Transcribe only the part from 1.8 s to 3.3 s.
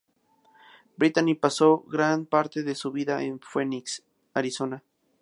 gran parte de su vida